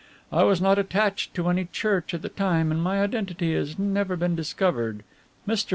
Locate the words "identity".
3.03-3.53